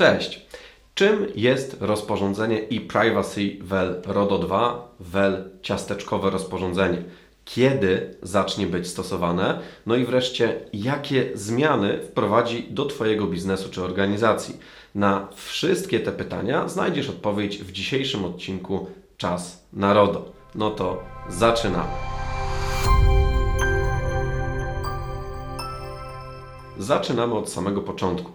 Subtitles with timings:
[0.00, 0.46] Cześć!
[0.94, 7.02] Czym jest rozporządzenie e-privacy WEL RODO 2, WEL ciasteczkowe rozporządzenie?
[7.44, 9.60] Kiedy zacznie być stosowane?
[9.86, 14.58] No i wreszcie, jakie zmiany wprowadzi do Twojego biznesu czy organizacji?
[14.94, 20.32] Na wszystkie te pytania znajdziesz odpowiedź w dzisiejszym odcinku Czas na RODO.
[20.54, 21.92] No to zaczynamy.
[26.78, 28.32] Zaczynamy od samego początku.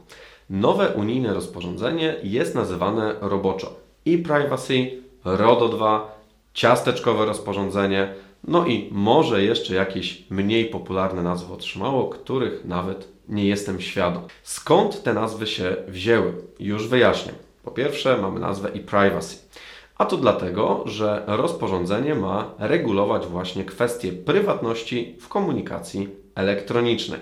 [0.50, 3.74] Nowe unijne rozporządzenie jest nazywane roboczo
[4.08, 4.92] e-privacy,
[5.24, 6.18] RODO 2,
[6.54, 8.14] ciasteczkowe rozporządzenie,
[8.44, 14.24] no i może jeszcze jakieś mniej popularne nazwy otrzymało, których nawet nie jestem świadom.
[14.44, 16.34] Skąd te nazwy się wzięły?
[16.60, 17.32] Już wyjaśnię.
[17.64, 19.38] Po pierwsze, mamy nazwę e-privacy.
[19.98, 27.20] A to dlatego, że rozporządzenie ma regulować właśnie kwestie prywatności w komunikacji elektronicznej.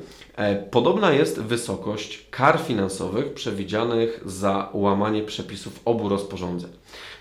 [0.70, 6.70] podobna jest wysokość kar finansowych przewidzianych za łamanie przepisów obu rozporządzeń.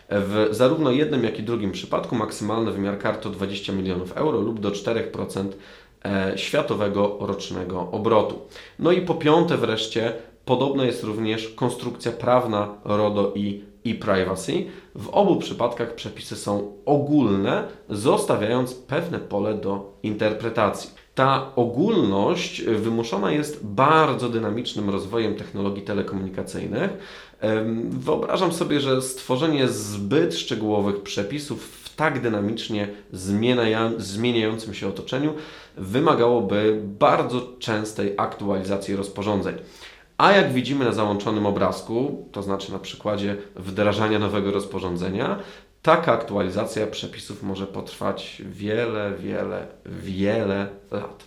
[0.10, 4.60] W zarówno jednym, jak i drugim przypadku maksymalny wymiar kar to 20 milionów euro lub
[4.60, 5.48] do 4%
[6.36, 8.40] światowego rocznego obrotu.
[8.80, 10.14] No i po piąte wreszcie,
[10.46, 14.66] podobna jest również konstrukcja prawna RODO i e-privacy.
[14.96, 20.90] W obu przypadkach przepisy są ogólne, zostawiając pewne pole do interpretacji.
[21.16, 26.92] Ta ogólność wymuszona jest bardzo dynamicznym rozwojem technologii telekomunikacyjnych.
[27.90, 32.88] Wyobrażam sobie, że stworzenie zbyt szczegółowych przepisów w tak dynamicznie
[33.98, 35.34] zmieniającym się otoczeniu
[35.78, 39.56] wymagałoby bardzo częstej aktualizacji rozporządzeń.
[40.18, 45.40] A jak widzimy na załączonym obrazku, to znaczy na przykładzie wdrażania nowego rozporządzenia,
[45.84, 51.24] taka aktualizacja przepisów może potrwać wiele, wiele, wiele lat.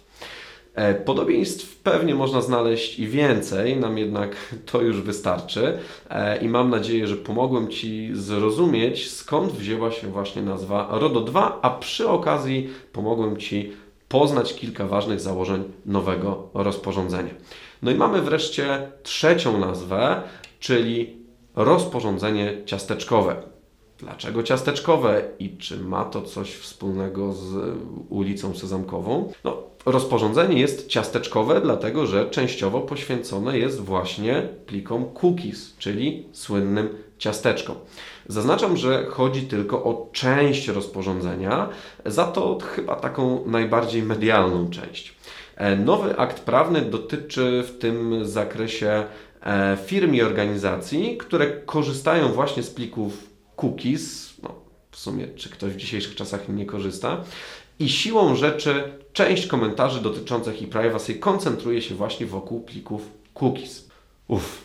[1.04, 4.36] Podobieństw pewnie można znaleźć i więcej, nam jednak
[4.66, 5.78] to już wystarczy
[6.42, 11.70] i mam nadzieję, że pomogłem Ci zrozumieć skąd wzięła się właśnie nazwa RODO 2, a
[11.70, 13.72] przy okazji pomogłem Ci
[14.08, 17.34] poznać kilka ważnych założeń nowego rozporządzenia.
[17.82, 20.22] No i mamy wreszcie trzecią nazwę,
[20.60, 21.16] czyli
[21.56, 23.55] rozporządzenie ciasteczkowe.
[23.98, 27.76] Dlaczego ciasteczkowe i czy ma to coś wspólnego z
[28.08, 29.32] ulicą Sezamkową?
[29.44, 37.76] No, rozporządzenie jest ciasteczkowe, dlatego że częściowo poświęcone jest właśnie plikom cookies, czyli słynnym ciasteczkom.
[38.26, 41.68] Zaznaczam, że chodzi tylko o część rozporządzenia,
[42.06, 45.16] za to chyba taką najbardziej medialną część.
[45.84, 49.04] Nowy akt prawny dotyczy w tym zakresie
[49.86, 54.34] firm i organizacji, które korzystają właśnie z plików cookies.
[54.42, 54.54] No,
[54.90, 57.24] w sumie, czy ktoś w dzisiejszych czasach nie korzysta.
[57.78, 58.82] I siłą rzeczy
[59.12, 63.02] część komentarzy dotyczących e-privacy koncentruje się właśnie wokół plików
[63.34, 63.88] cookies.
[64.28, 64.62] Uff,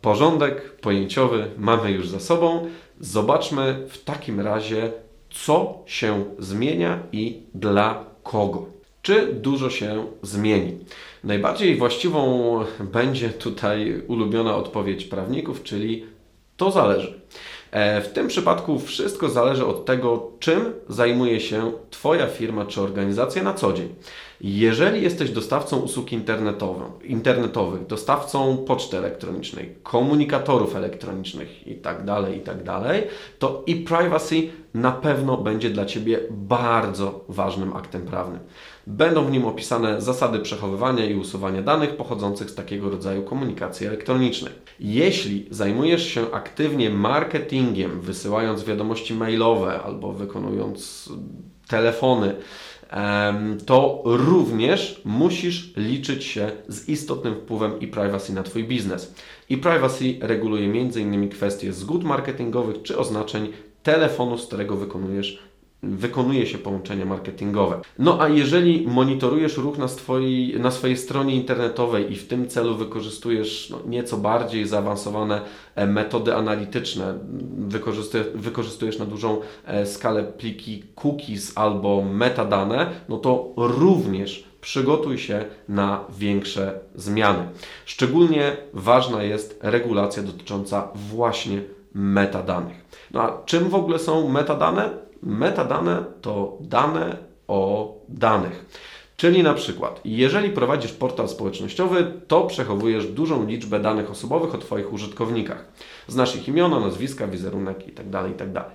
[0.00, 2.70] porządek pojęciowy mamy już za sobą.
[3.00, 4.92] Zobaczmy w takim razie,
[5.30, 8.66] co się zmienia i dla kogo.
[9.02, 10.78] Czy dużo się zmieni?
[11.24, 16.06] Najbardziej właściwą będzie tutaj ulubiona odpowiedź prawników, czyli
[16.56, 17.20] to zależy.
[17.76, 23.54] W tym przypadku wszystko zależy od tego, czym zajmuje się Twoja firma czy organizacja na
[23.54, 23.94] co dzień.
[24.40, 26.12] Jeżeli jesteś dostawcą usług
[27.04, 32.94] internetowych, dostawcą poczty elektronicznej, komunikatorów elektronicznych itd., tak itd., tak
[33.38, 38.40] to e-privacy na pewno będzie dla Ciebie bardzo ważnym aktem prawnym.
[38.86, 44.52] Będą w nim opisane zasady przechowywania i usuwania danych pochodzących z takiego rodzaju komunikacji elektronicznej.
[44.80, 51.08] Jeśli zajmujesz się aktywnie marketingiem, wysyłając wiadomości mailowe albo wykonując
[51.68, 52.36] telefony,
[53.66, 59.14] to również musisz liczyć się z istotnym wpływem e-privacy na Twój biznes.
[59.50, 61.28] E-privacy reguluje m.in.
[61.28, 63.52] kwestie zgód marketingowych czy oznaczeń
[63.82, 65.38] telefonu, z którego wykonujesz
[65.82, 67.80] wykonuje się połączenia marketingowe.
[67.98, 72.76] No a jeżeli monitorujesz ruch na, swojej, na swojej stronie internetowej i w tym celu
[72.76, 75.40] wykorzystujesz no, nieco bardziej zaawansowane
[75.74, 77.18] e, metody analityczne,
[77.58, 85.44] wykorzystujesz, wykorzystujesz na dużą e, skalę pliki cookies albo metadane, no to również przygotuj się
[85.68, 87.48] na większe zmiany.
[87.84, 91.60] Szczególnie ważna jest regulacja dotycząca właśnie
[91.94, 92.84] metadanych.
[93.10, 95.05] No a czym w ogóle są metadane?
[95.26, 97.16] Metadane to dane
[97.48, 98.64] o danych.
[99.16, 104.92] Czyli na przykład, jeżeli prowadzisz portal społecznościowy, to przechowujesz dużą liczbę danych osobowych o Twoich
[104.92, 105.68] użytkownikach.
[106.08, 108.10] Znasz ich imiona, nazwiska, wizerunek itd.
[108.10, 108.52] Tak itd.
[108.54, 108.70] Tak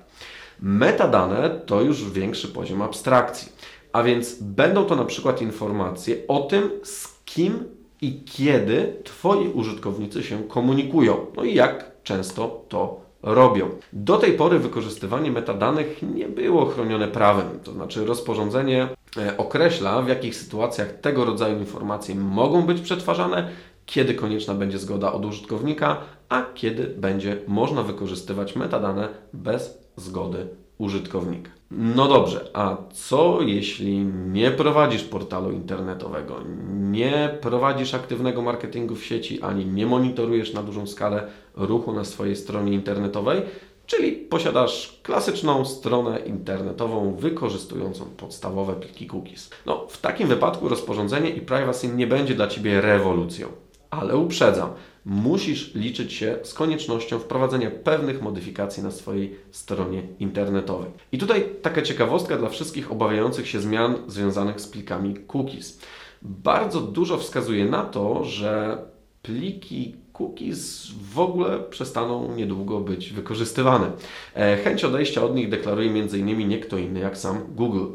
[0.61, 3.51] Metadane to już większy poziom abstrakcji.
[3.93, 7.63] A więc będą to na przykład informacje o tym, z kim
[8.01, 11.25] i kiedy Twoi użytkownicy się komunikują.
[11.35, 13.69] No i jak często to robią.
[13.93, 18.87] Do tej pory wykorzystywanie metadanych nie było chronione prawem, to znaczy rozporządzenie
[19.17, 23.49] e, określa, w jakich sytuacjach tego rodzaju informacje mogą być przetwarzane,
[23.85, 25.97] kiedy konieczna będzie zgoda od użytkownika,
[26.29, 31.51] a kiedy będzie można wykorzystywać metadane bez zgody użytkownika.
[31.71, 33.97] No dobrze, a co jeśli
[34.31, 36.35] nie prowadzisz portalu internetowego,
[36.71, 42.35] nie prowadzisz aktywnego marketingu w sieci, ani nie monitorujesz na dużą skalę ruchu na swojej
[42.35, 43.41] stronie internetowej,
[43.85, 49.49] czyli posiadasz klasyczną stronę internetową wykorzystującą podstawowe pliki cookies.
[49.65, 53.47] No, w takim wypadku rozporządzenie i privacy nie będzie dla Ciebie rewolucją,
[53.89, 54.69] ale uprzedzam,
[55.05, 60.89] musisz liczyć się z koniecznością wprowadzenia pewnych modyfikacji na swojej stronie internetowej.
[61.11, 65.79] I tutaj taka ciekawostka dla wszystkich obawiających się zmian związanych z plikami cookies.
[66.21, 68.77] Bardzo dużo wskazuje na to, że
[69.21, 73.91] pliki cookies w ogóle przestaną niedługo być wykorzystywane.
[74.35, 76.47] E, chęć odejścia od nich deklaruje m.in.
[76.47, 77.85] nie kto inny jak sam Google.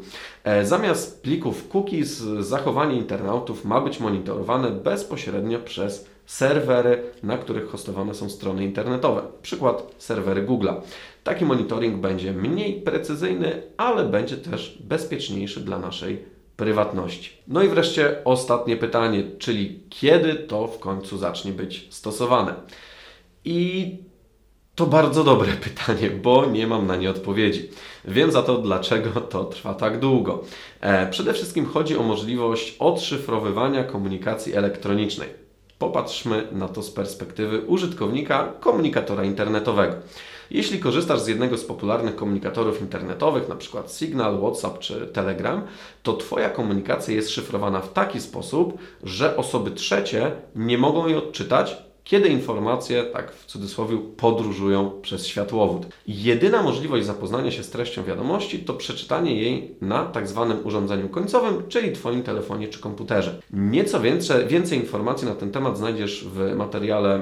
[0.43, 8.13] E, zamiast plików cookies zachowanie internautów ma być monitorowane bezpośrednio przez serwery, na których hostowane
[8.13, 9.21] są strony internetowe.
[9.41, 10.69] Przykład serwery Google.
[11.23, 16.25] Taki monitoring będzie mniej precyzyjny, ale będzie też bezpieczniejszy dla naszej
[16.57, 17.31] prywatności.
[17.47, 22.53] No i wreszcie ostatnie pytanie, czyli kiedy to w końcu zacznie być stosowane?
[23.45, 23.97] I
[24.75, 27.69] to bardzo dobre pytanie, bo nie mam na nie odpowiedzi.
[28.05, 30.43] Wiem za to, dlaczego to trwa tak długo.
[30.81, 35.46] E, przede wszystkim chodzi o możliwość odszyfrowywania komunikacji elektronicznej.
[35.79, 39.95] Popatrzmy na to z perspektywy użytkownika komunikatora internetowego.
[40.51, 43.83] Jeśli korzystasz z jednego z popularnych komunikatorów internetowych, np.
[43.87, 45.61] Signal, WhatsApp czy Telegram,
[46.03, 51.86] to Twoja komunikacja jest szyfrowana w taki sposób, że osoby trzecie nie mogą jej odczytać
[52.07, 55.85] kiedy informacje, tak w cudzysłowie, podróżują przez światłowód.
[56.07, 61.63] Jedyna możliwość zapoznania się z treścią wiadomości to przeczytanie jej na tak zwanym urządzeniu końcowym,
[61.67, 63.41] czyli Twoim telefonie czy komputerze.
[63.53, 67.21] Nieco więcej, więcej informacji na ten temat znajdziesz w materiale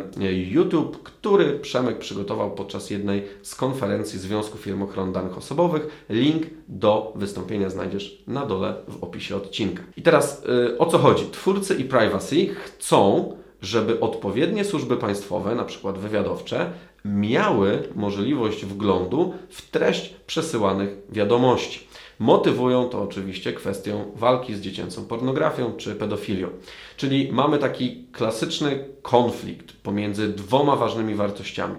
[0.52, 6.06] YouTube, który Przemek przygotował podczas jednej z konferencji Związku Firm Ochrony Danych Osobowych.
[6.10, 9.84] Link do wystąpienia znajdziesz na dole w opisie odcinka.
[9.98, 11.26] I teraz yy, o co chodzi?
[11.32, 16.72] Twórcy i privacy chcą żeby odpowiednie służby państwowe, na przykład wywiadowcze,
[17.06, 21.88] miały możliwość wglądu w treść przesyłanych wiadomości.
[22.20, 26.50] Motywują to oczywiście kwestią walki z dziecięcą pornografią czy pedofilią.
[26.98, 31.76] Czyli mamy taki klasyczny konflikt pomiędzy dwoma ważnymi wartościami.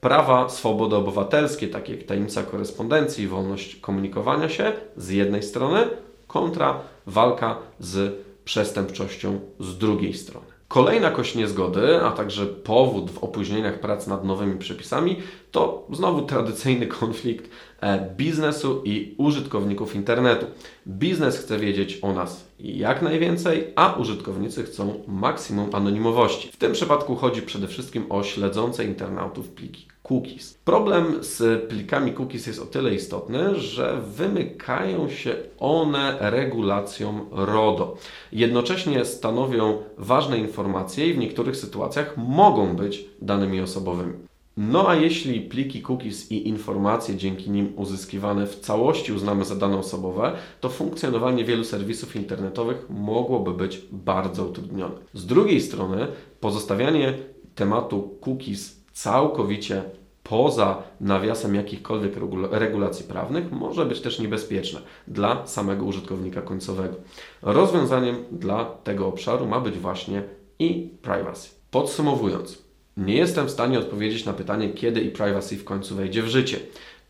[0.00, 5.88] Prawa, swobody obywatelskie, takie jak tajemnica korespondencji, wolność komunikowania się z jednej strony,
[6.26, 10.49] kontra walka z przestępczością z drugiej strony.
[10.70, 15.16] Kolejna kość niezgody, a także powód w opóźnieniach prac nad nowymi przepisami
[15.50, 17.50] to znowu tradycyjny konflikt
[17.80, 20.46] e, biznesu i użytkowników internetu.
[20.86, 26.48] Biznes chce wiedzieć o nas jak najwięcej, a użytkownicy chcą maksimum anonimowości.
[26.52, 30.58] W tym przypadku chodzi przede wszystkim o śledzące internautów pliki cookies.
[30.64, 37.96] Problem z plikami cookies jest o tyle istotny, że wymykają się one regulacjom RODO.
[38.32, 44.12] Jednocześnie stanowią ważne informacje i w niektórych sytuacjach mogą być danymi osobowymi.
[44.56, 49.78] No a jeśli pliki cookies i informacje dzięki nim uzyskiwane w całości uznamy za dane
[49.78, 54.94] osobowe, to funkcjonowanie wielu serwisów internetowych mogłoby być bardzo utrudnione.
[55.14, 56.06] Z drugiej strony,
[56.40, 57.14] pozostawianie
[57.54, 59.82] tematu cookies całkowicie
[60.22, 62.12] poza nawiasem jakichkolwiek
[62.50, 66.96] regulacji prawnych może być też niebezpieczne dla samego użytkownika końcowego.
[67.42, 70.22] Rozwiązaniem dla tego obszaru ma być właśnie
[70.60, 71.48] e-privacy.
[71.70, 72.58] Podsumowując,
[72.96, 76.58] nie jestem w stanie odpowiedzieć na pytanie, kiedy e-privacy w końcu wejdzie w życie.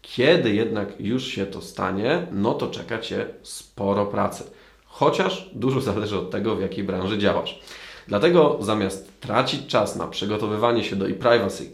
[0.02, 4.44] Kiedy jednak już się to stanie, no to czeka Cię sporo pracy.
[4.84, 7.60] Chociaż dużo zależy od tego, w jakiej branży działasz.
[8.09, 11.71] Dlatego zamiast tracić czas na przygotowywanie się do e-privacy,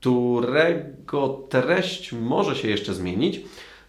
[0.00, 3.40] którego treść może się jeszcze zmienić,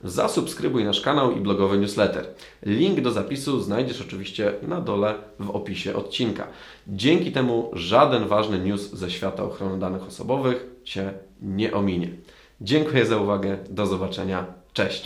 [0.04, 2.28] zasubskrybuj nasz kanał i blogowy newsletter.
[2.66, 6.48] Link do zapisu znajdziesz oczywiście na dole w opisie odcinka.
[6.88, 12.10] Dzięki temu żaden ważny news ze świata ochrony danych osobowych Cię nie ominie.
[12.62, 15.04] Dziękuję za uwagę, do zobaczenia, cześć!